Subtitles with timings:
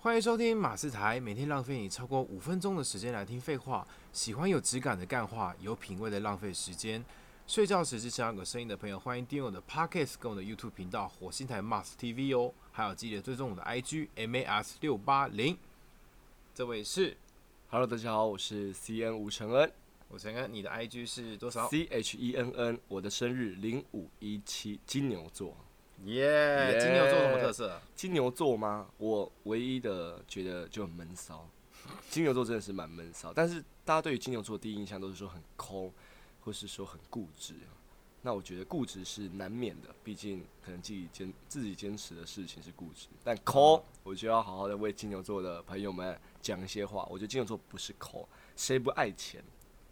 [0.00, 3.84] 欢迎收听马斯台，每天浪费你超过五分钟的时间来听废话。
[4.12, 7.04] 喜欢有质感的干话，有品味的浪费时间。
[7.48, 12.54] 睡觉时只想要个声音的朋友，欢迎订阅我的 Podcast 跟我的 YouTube 频道火星台 Mars TV 哦。
[12.70, 15.58] 还有记得追踪我的 IG MAS 六八零。
[16.54, 17.16] 这位是
[17.68, 19.72] Hello，大家好，我是 C N 吴承恩
[20.10, 25.56] 吴承恩，你的 IG 是多少？，C H E N N，我的生日零五一七，金牛座。
[26.04, 26.78] 耶！
[26.80, 27.80] 金牛座什么特色？
[27.94, 28.86] 金牛座吗？
[28.98, 31.48] 我唯一的觉得就很闷骚。
[32.10, 35.92] 金牛座真的是蛮闷骚，但是大家对于金牛座第一印象都是说很抠，
[36.40, 37.54] 或是说很固执。
[38.20, 43.06] 那我觉得固执是难免的，毕竟可能自己坚自己坚持的事情是固执。
[43.22, 47.06] 但抠，我就要好好的为金牛座的朋友们讲一些话。
[47.08, 49.42] 我觉得金牛座不是抠，谁不爱钱，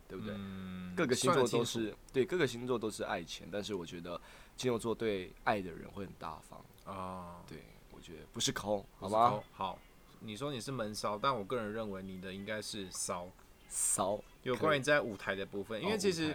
[0.08, 0.34] 对不对？
[0.36, 4.20] 嗯，各个星座都是对，各个星座都是爱钱，但是我觉得
[4.56, 6.58] 金牛座对爱的人会很大方。
[6.84, 9.42] 楚啊，对，我觉得不是抠，好不是吗？？
[9.52, 9.78] 好，
[10.20, 13.28] 你说你是闷骚，但我个人认为你的应该是骚。
[13.68, 16.34] 骚，有关于在舞台的部分，因为哦其实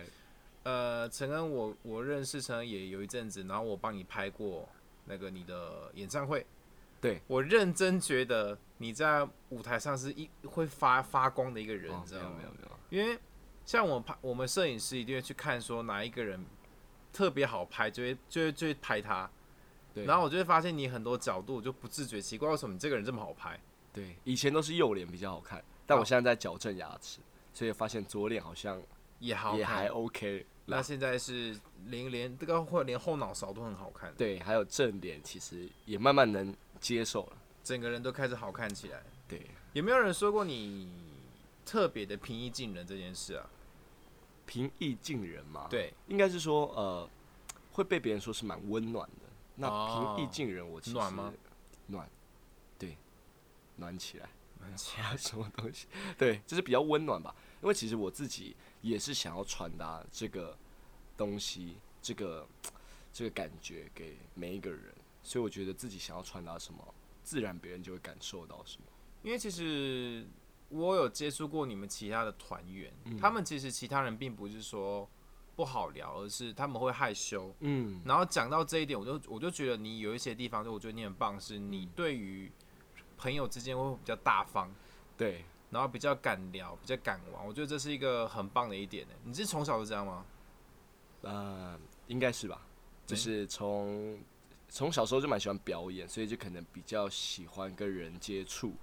[0.63, 4.67] 呃，陈恩我我认识陈恩也有一阵子，然后我帮你拍过
[5.05, 6.45] 那个你的演唱会。
[6.99, 12.35] 对，我认真觉得你在舞台上是一会发发光的一个人，哦你知道吗？
[12.37, 13.17] 没有没有没有，因为
[13.71, 16.45] 像我拍，我们摄影师一定会去看说哪一个人
[17.13, 19.31] 特别好拍，就会就会就会拍他。
[19.93, 23.57] 对，然后我就会发现你很多角度就不自觉奇怪，为什么你这个人这么好拍？
[23.93, 27.21] 对，以前都是右脸比较好看，但我现在在矫正牙齿，
[27.53, 28.77] 所以发现左脸好像
[29.19, 30.45] 也好也还 OK。
[30.65, 37.37] 那现在是连连这个或连后脑勺都很好看，对，还有正脸其实也慢慢能接受了。
[37.63, 39.01] 整个人都开始好看起来。
[39.29, 40.91] 对，有没有人说过你
[41.65, 43.49] 特别的平易近人这件事啊？
[44.51, 47.09] 平易近人嘛，，对，应该是说呃
[47.71, 49.29] 会被别人说是蛮温暖的。
[49.55, 51.33] 那哦平易近人，我其实暖吗？
[51.87, 52.09] 暖，
[52.77, 52.97] 对，
[53.77, 54.27] 暖起来。
[55.17, 55.87] 什么东西？
[56.17, 57.33] 对，就是比较温暖吧。
[57.61, 60.57] 因为其实我自己也是想要传达这个
[61.15, 62.45] 东西，这个
[63.13, 64.93] 这个感觉给每一个人，
[65.23, 66.93] 所以我觉得自己想要传达什么，
[67.23, 68.83] 自然别人就会感受到什么。
[69.23, 70.27] 因为其实
[70.71, 75.07] 我有接触过你们其他的团员，嗯他们其实其他人并不是说
[75.55, 77.53] 不好聊，而是他们会害羞。
[77.59, 82.51] 嗯，然后讲到这一点，我就我就觉得你有一些地方，就我觉得你很棒，是你对于
[83.17, 84.73] 朋友之间会比较大方，
[85.15, 87.45] 对，然后比较敢聊，比较敢玩。
[87.45, 89.13] 我觉得这是一个很棒的一点呢。
[89.23, 90.25] 你是从小就这样吗？
[91.21, 92.65] 呃，应该是吧。
[93.05, 94.17] 就是从
[94.69, 98.73] 从小时候就蛮喜欢表演，所以就可能比较喜欢跟人接触，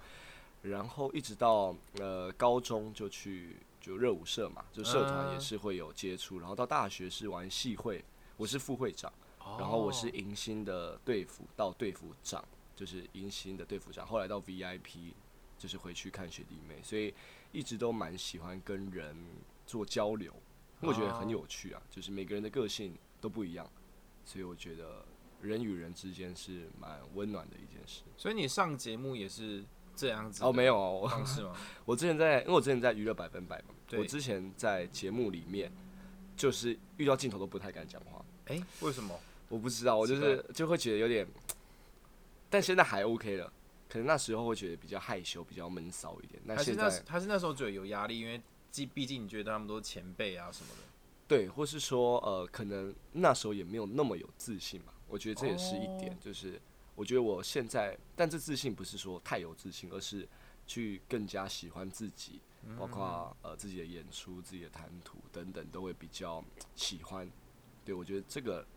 [0.61, 8.03] 然后一直到呃高中就去就热舞社嘛，就社团也啊是会有接触，然后到大学是玩系会，
[8.35, 9.11] 我是副会长，
[9.57, 12.43] 然后我是哦迎新的队服到队服长，
[12.75, 15.13] 就是迎新的队服长，后来到 VIP
[15.57, 17.13] 就是回去看学弟妹，所以
[17.51, 19.15] 一直都蛮喜欢跟人
[19.65, 20.33] 做交流，
[20.81, 23.69] 我觉得很哦有趣啊，就是每个人的个性都不一样，
[24.25, 25.05] 所以我觉得
[25.41, 28.03] 人与人之间是蛮温暖的一件事。
[28.17, 29.63] 所以你上节目也是
[29.99, 31.51] 这样子哦，没有哦，我方式吗？
[31.83, 35.71] 我之前在，因为我之前在娱乐百分百嘛，我之前在节目里面
[36.37, 38.23] 就是遇到镜头都不太敢讲话。
[38.45, 39.19] 哎、为什么？
[39.49, 41.27] 我不知道，我就是就会觉得有点，
[42.49, 43.51] 但现在还 OK 了。
[43.89, 46.39] 可能那时候会觉得比较害羞，比较闷骚一点。
[46.45, 48.39] 那现在那还是那时候觉得有压力，因为
[48.71, 50.83] 毕毕竟你觉得他们都是前辈啊什么的。
[51.27, 54.93] 对，或是说呃，可能那时候也没有那么有自信嘛。
[55.07, 56.61] 我觉得这也是一点，哦就是
[56.99, 60.27] 我觉得我现在，但这自信不是说太有自信，而是
[60.67, 62.41] 去更加喜欢自己，
[62.77, 66.43] 包括呃自己的演出、自己的谈吐等等，都会比较
[66.75, 67.31] 喜欢。
[67.85, 68.67] 对我觉得这个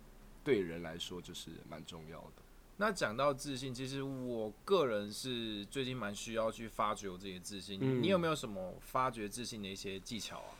[0.44, 2.42] 对人来说就是蛮重要的。
[2.76, 7.80] 那讲到自信，其实我个人是最近蛮需要去发掘我自己的自信。
[7.80, 10.54] 你嗯你有没有什么发掘自信的一些技巧啊？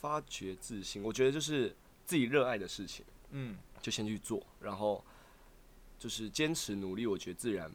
[0.00, 5.04] 发掘自信，我觉得就是自己热爱的事情，嗯，就先去做，然后
[6.02, 7.70] 就是坚持努力，我觉得自然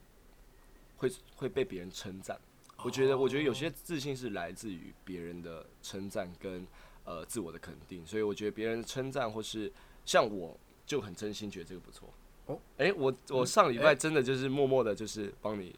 [0.98, 2.38] 会会被别人称赞。
[2.84, 6.66] 我觉得，我觉得有些自信是来自于别人的称赞跟
[7.04, 9.72] 呃自我的肯定，所以我觉得别人称赞或是
[10.04, 10.54] 像我
[10.84, 12.12] 就很真心觉得这个不错。
[12.44, 15.74] 哦，哎，我我上礼拜真的就是默默的，就是帮你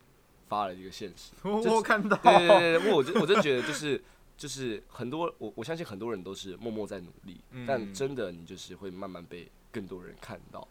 [0.49, 1.31] 发了一个现实。
[1.47, 4.03] 我看到，对对对我就我真觉得就是
[4.37, 10.67] 就是很多我我相信很多人都是默默在努力，嗯但真的你就是会慢慢被更多人看到。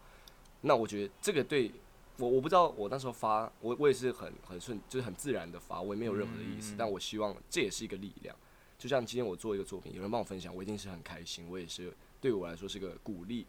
[0.62, 1.72] 那我觉得这个对
[2.18, 8.36] 我我不知道我那时候发我我也是很很顺就是很自然的发，我也没有任何的意思，嗯但我希望这也是一个力量。
[8.78, 13.46] 就像今天我做一个作品，有人帮我分享，我一定是很开心，我也是对我来说是个鼓励，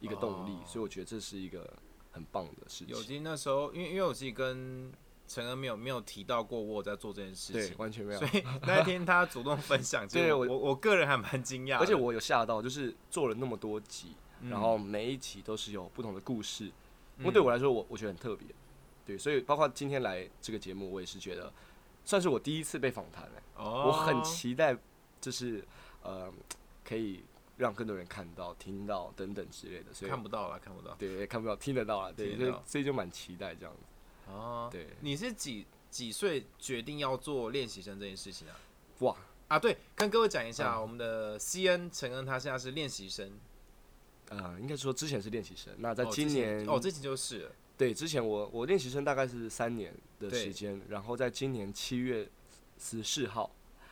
[0.00, 1.70] 一个动力，哦所以我觉得这是一个
[2.12, 2.88] 很棒的事情。
[2.88, 4.92] 有金那时候，因为因为我自己跟
[5.26, 8.28] 陈恩没有没有提到过我有在做这件事对，情，完全没有所。
[8.38, 14.16] 以 那一天他主动分享， 对我我个人还蛮惊讶，而且我有吓到，就是做了那么多集，嗯
[14.48, 16.72] 然后每一集都是有不同的故事，因
[17.18, 18.46] 嗯为对我来说，我我觉得很特别。
[19.06, 21.52] 对，所以包括今天来这个节目，我也是觉得
[22.04, 24.76] 算是我第一次被访谈、欸，哦，我很期待，
[25.20, 25.62] 就是
[26.02, 26.32] 呃，
[26.82, 27.22] 可以
[27.58, 29.92] 让更多人看到、听到等等之类的。
[29.92, 34.32] 所以看不到了，看不到对也看不到，听得到了，对，所以所以就蛮期待这样子。
[34.32, 34.68] 哦。
[34.72, 38.56] 对，你是几几岁决定要做练习生这件事情啊？
[39.00, 39.16] 哇，
[39.48, 43.32] 啊，对，跟各位讲一下，嗯我们的 C N 陈恩他现在是练习生，
[44.38, 52.28] 呃，应该说之前是练习生，那在哦之前今年哦，这期就是对，之前我我练习生大概是三年的时间，然后在今年七月
[52.78, 53.50] 十四号、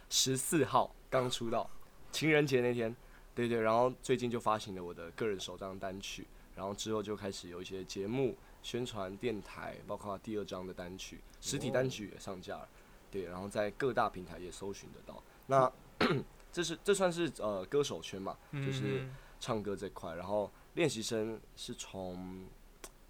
[0.08, 1.68] 十四号刚出道，
[2.10, 2.94] 情人节那天，
[3.34, 12.68] 对对，然后最近就发行了我的个人首张单曲，然后之后就开始有一些节目宣传、电台，包括第二张的单曲，实体单曲也上架了，
[13.10, 15.22] 对，然后在各大平台也搜寻得到。
[15.46, 15.70] 那
[16.52, 22.46] 这是这算是呃歌手圈嘛，就是嗯唱歌这块，然后练习生是从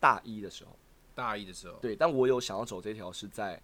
[0.01, 0.75] 大一的时候。
[1.15, 3.61] 大一的时候，对，但我有想要走这条是在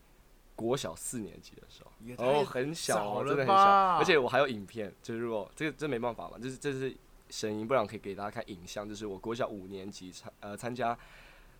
[0.54, 3.96] 国小四年级的时候，也然后很小哦，早了真的很小，吧。
[3.96, 6.94] 而且我还有影片，就是如果这个这没办法嘛，就是这是
[7.30, 10.96] 声音，不然可以给大家看影像，就是我国小五年级参呃参加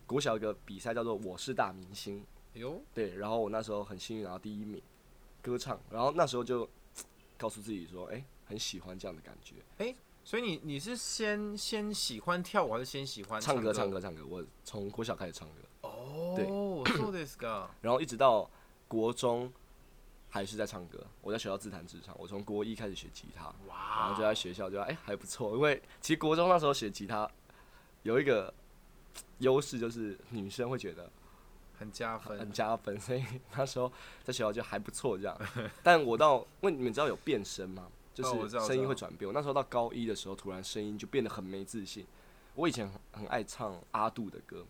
[0.07, 2.23] 国小一个比赛叫做我是大明星，
[2.55, 4.83] 哎呦，对，然后我那时候很幸运拿到第一名，
[5.41, 6.69] 歌唱，然后那时候就
[7.39, 9.55] 告诉自己说，哎、很喜欢这样的感觉，
[10.28, 15.56] 所以你你是先先喜欢跳舞，还是先喜欢唱歌歌唱歌唱歌，我从国小开始唱歌。
[15.82, 16.48] 哦，对
[16.96, 17.68] そうですか。
[17.82, 18.50] 然后一直到
[18.88, 19.52] 国中
[20.30, 21.06] 还是在唱歌。
[21.22, 27.30] 我在学校自弹自唱，我从国一开始学吉他，然哇后就在学校就哎、还不错，因为其实国中那时候学吉他
[28.04, 28.54] 有一个
[29.40, 31.12] 优势就是女生会觉得
[31.78, 33.24] 很加分很，加分，所以
[33.58, 33.92] 那时候
[34.24, 35.38] 在学校就还不错这样。
[35.84, 37.90] 但我到因为你们知道有变声吗？
[38.23, 39.27] 就是声音会转变。
[39.29, 42.07] 我那时候到高一的时候，突然声音就变得很没自信。
[42.55, 44.67] 我以前很很爱唱阿杜的歌，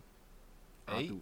[0.85, 1.19] 阿哎杜。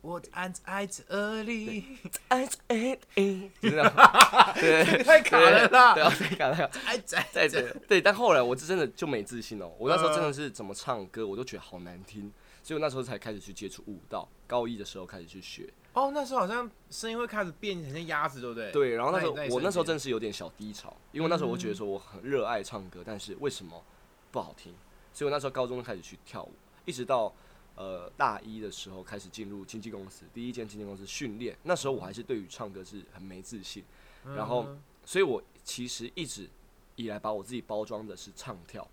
[0.00, 1.84] 我爱爱这里，
[2.28, 3.92] 哎哎哎，就这样，
[4.54, 6.70] 对对太卡了啦对啊，太卡了。
[6.86, 9.72] 爱在在这对，但后来我是真的就没自信哦。
[9.76, 14.28] 我那时候真的是怎么唱歌，我都觉得好难听，所以我那时候才开始去接触舞蹈。
[14.48, 18.72] 高一的时候开始去学，哦，那时候好像声音会开始变，成像鸭子，对不对？
[18.72, 18.94] 对。
[18.96, 23.84] 然后那时候那我那时候真的是有点小低潮，因为那时候我觉得说我很热爱唱歌，但是为什么
[24.32, 24.74] 不好听？
[25.12, 26.52] 所以我那时候高中开始去跳舞，
[26.86, 27.32] 一直到
[27.76, 31.56] 呃大一的时候开始进入经纪公司，第一间经纪公司训练。
[31.62, 33.84] 那时候我还是对于唱歌是很没自信。
[34.24, 34.66] 嗯然后
[35.04, 36.48] 所以我其实一直
[36.96, 38.88] 以来把我自己包装的是唱跳，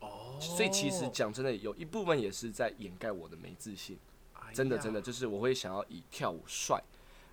[0.00, 3.98] 哦，所以其实讲真的，有一部分也是在掩盖我的没自信。
[4.52, 6.82] 真的真的，就是我会想要以跳舞帅，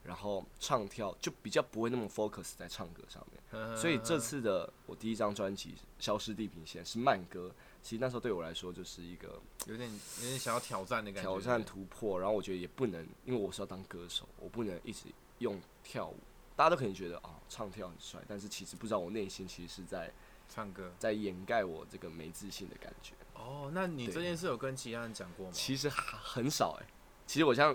[0.04, 3.42] 然后唱跳就比较不会那么 focus 在唱歌上面。
[3.52, 7.52] 嗯所以这次的我第一张专辑《消失地平线》是慢歌，
[7.82, 15.06] 其实那时候对我来说就是一个有点有点想要挑战的感觉，挑战突破，然后我觉得也不能，因为我是要当歌手，我不能一直
[15.40, 16.16] 用跳舞。
[16.56, 20.12] 大家都可能觉得啊、唱跳很帅，但是其实不知道我内心其实是在
[20.50, 20.92] 唱歌。
[21.00, 23.14] 在掩盖我这个没自信的感觉。
[23.34, 25.52] 哦，那你这件事有跟其他人讲过吗？
[25.54, 26.86] 其实还很少哎、
[27.30, 27.70] 其实我像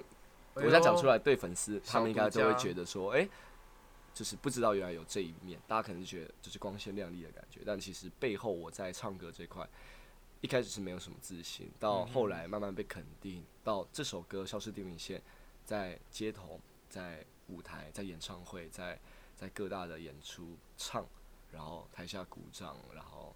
[0.54, 0.68] 我哎呦。
[0.68, 3.28] 这样讲出来，对粉丝他们应该都会觉得说，哎、
[4.12, 9.64] 就是不知道原来有这一面，大家可能就觉得就是光鲜亮丽的感觉，但其实背后我在唱歌这块，
[10.40, 15.20] 一开始是没有什么自信，到后来慢慢被肯定，到这首歌《消失地平线》
[15.64, 18.98] 在街头、在舞台、在演唱会、在
[19.36, 21.06] 在各大的演出唱，
[21.52, 23.32] 然后台下鼓掌，然后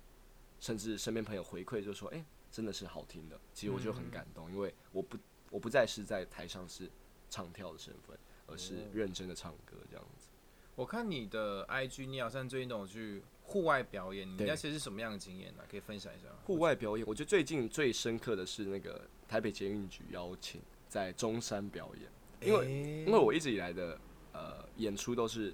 [0.59, 3.39] 甚至身边朋友回馈就说，哎、真的是好听的。
[3.55, 4.11] 其实我就很嗯。
[4.11, 5.17] 感动，因为我不
[5.51, 6.91] 我不再是在台上是
[7.31, 10.29] 唱跳的身份，而是哦认真的唱歌这样子。
[10.75, 16.29] 我看你的 IG，你好像最近都有去户外表演，你对那些是什么样的经验呢、可以分享一下？
[16.45, 23.99] 户外表演，我觉得最近最深刻的是那个台北捷运局邀请在中山表演，因为为因为我一直以来的
[24.33, 25.53] 呃演出都是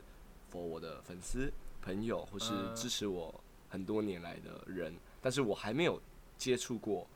[0.52, 3.34] for 我的粉丝朋友或是嗯支持我
[3.70, 5.98] 很多年来的人，但是我还没有
[6.36, 7.06] 接触过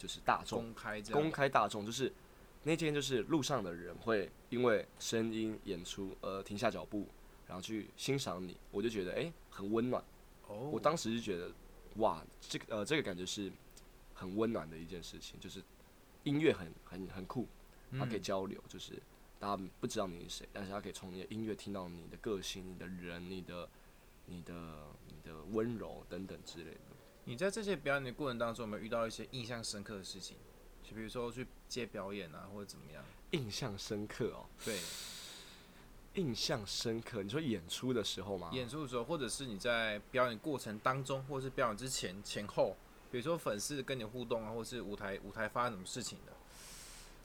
[0.00, 2.10] 就是大众公开，公开大众，就是
[2.62, 7.06] 那天就是路上的人会因为声音演出而停下脚步，
[7.46, 10.02] 然后去欣赏你，我就觉得诶很温暖。
[10.48, 11.52] 哦，我当时就觉得
[11.96, 13.52] 哇，这个呃这个感觉是
[14.14, 15.62] 很温暖的一件事情，就是
[16.24, 17.46] 音乐很很很酷，
[17.98, 18.94] 它可以嗯交流，就是
[19.38, 23.68] 大家不知道你是谁，但是他可以从你的音乐听到你的个性、你的人、你的
[24.24, 24.54] 你的
[25.08, 26.80] 你的温柔等等之类的。
[27.24, 30.36] 你在这些表演的过程当中，有没有遇到一些印象深刻的事情？
[30.82, 33.04] 就比如说去接表演啊，或者怎么样？
[33.30, 34.76] 印象深刻哦，对，
[36.14, 37.22] 印象深刻。
[37.22, 38.50] 你说演出的时候吗？
[38.52, 42.76] 演出的时候，或者是你在表演过程当中，或者是表演之前、前后，
[43.12, 46.32] 比如说粉丝跟你互动啊，或是舞台舞台发生什么事情的。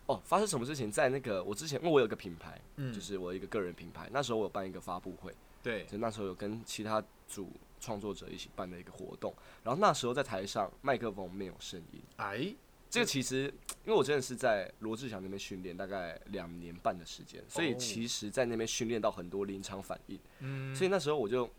[0.06, 0.92] 哦，发生什么事情？
[0.92, 5.34] 在那个我之前，因为我有个品牌，嗯就是我一个个人品牌，那时候我有办一个发布会，
[5.64, 7.50] 对，就那时候有跟其他组
[7.80, 12.56] 创作者一起办的一个活动，然后那时候在台上麦克风没有声音，哎，
[12.90, 13.44] 这个其实
[13.84, 17.78] 因为我真的是在罗志祥那边训练大概两年半的时间，所以哦。
[17.78, 21.50] 其实在那边训练到很多临场反应，嗯，所以那时候我就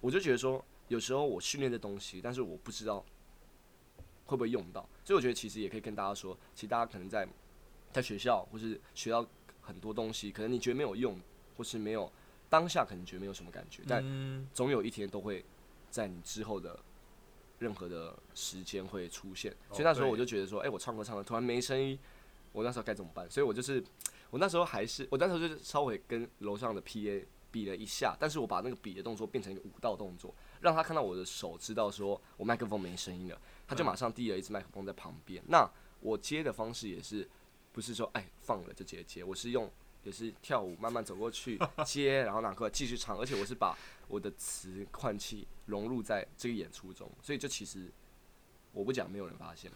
[0.00, 3.04] 我就觉得说，有时候我训练的东西，但是我不知道
[4.26, 7.26] 会不会用到，所以我觉得其实也可以跟大家说，其实大家可能在
[7.92, 9.26] 在学校或是学到
[9.62, 11.18] 很多东西，可能你觉得没有用，
[11.56, 12.10] 或是没有
[12.50, 14.46] 当下可能觉得没有什么感觉，但嗯。
[14.52, 15.44] 总有一天都会
[15.94, 16.76] 在你之后的
[17.60, 19.52] 任何的时间会出现。
[19.68, 21.96] 哦所以那时候我就觉得说，哎、我唱歌唱的突然没声音，
[22.50, 23.30] 我那时候该怎么办？
[23.30, 23.80] 所以我就是
[24.30, 35.40] 我那时候还是我那时候就是稍微跟楼上的 PA 比了一下，但是我把那个比的动作变成一个舞蹈动作，让他看到我的手，知道说我麦克风没声音了，他就马上递了一支麦克风在旁边。
[35.46, 35.70] 那
[36.00, 37.28] 我接的方式也是
[37.70, 39.70] 不是说哎放了就直接接，我是用。
[40.04, 47.90] 也是跳舞，慢慢走过去 接，然后拿过来继续唱，而且我是把我的词换气融入在这个演出中，所以就其实
[48.72, 49.70] 我不讲，没有人发现。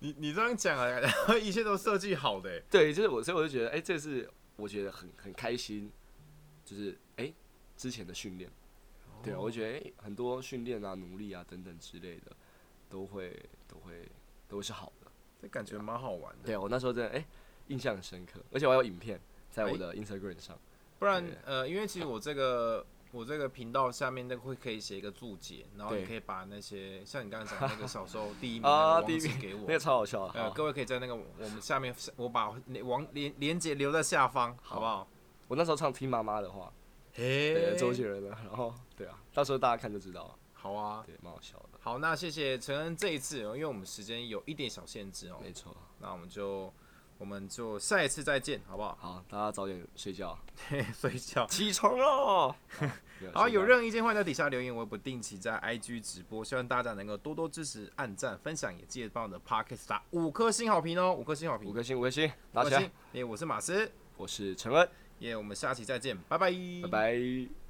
[0.00, 5.90] 你你这样讲啊，然后一切都设计好的欸，对，就是我，所以我就觉得，哎、这是我觉得很很开心，
[6.64, 7.32] 就是哎、
[7.76, 8.50] 之前的训练，
[9.22, 12.32] 对啊，我觉得哎、很多训练啊、努力啊等等之类的，
[12.90, 14.08] 都会都会
[14.46, 15.10] 都是好的。
[15.40, 16.46] 这感觉蛮好玩的。
[16.46, 17.24] 对啊我那时候真的哎、
[17.68, 19.18] 印象很深刻，而且我还有影片
[19.54, 20.58] 在我的 Instagram 上。
[20.98, 29.74] 不然呃，因为其实我这个我这个频道下面那个会可以写一个注解，然后对你可以把那些像你刚才讲的那个小时候第一名 啊那个网址给我那。
[29.74, 32.50] 个超好笑的，呃，各位可以在那个我们下面，我把
[32.82, 35.06] 网连连接留在下方，好不好？
[35.46, 36.72] 我那时候唱听妈妈的话，
[37.12, 45.76] 嘿对，周杰伦的，然后对啊，到时候大家看就知道了，好啊，对，蛮好笑的，好，那谢谢陈恩这一次哦，因为我们时间有一点小限制哦，没错。
[46.00, 46.72] 那我们就
[47.24, 48.98] 我们就下一次再见，好不好？
[49.00, 50.38] 好，大家早点睡觉，
[50.92, 51.46] 睡觉。
[51.46, 52.54] 起床喽！
[53.32, 62.90] 好，有任任何意见欢迎在底下留言，我会不定期在 IG 直播，希望大家能够多多支持、按赞、分享，也记得帮我的 Podcast 打五颗星好评哦，五颗星好评，五颗星，五颗星，拿起来。
[63.12, 64.86] 耶，我是马斯，我是陈恩，
[65.20, 66.52] 耶，我们下期再见，拜拜，
[66.82, 67.63] 拜拜。